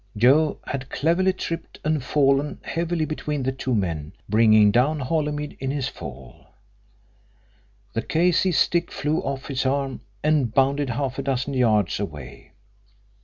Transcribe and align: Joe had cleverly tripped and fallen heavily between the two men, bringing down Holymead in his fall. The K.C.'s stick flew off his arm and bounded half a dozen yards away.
Joe 0.17 0.57
had 0.65 0.89
cleverly 0.89 1.31
tripped 1.31 1.79
and 1.83 2.03
fallen 2.03 2.57
heavily 2.63 3.05
between 3.05 3.43
the 3.43 3.51
two 3.51 3.75
men, 3.75 4.13
bringing 4.27 4.71
down 4.71 4.99
Holymead 4.99 5.55
in 5.59 5.69
his 5.69 5.87
fall. 5.87 6.55
The 7.93 8.01
K.C.'s 8.01 8.57
stick 8.57 8.91
flew 8.91 9.19
off 9.19 9.45
his 9.45 9.63
arm 9.63 10.01
and 10.23 10.51
bounded 10.51 10.89
half 10.89 11.19
a 11.19 11.21
dozen 11.21 11.53
yards 11.53 11.99
away. 11.99 12.53